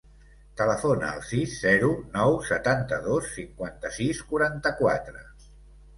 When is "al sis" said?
1.17-1.51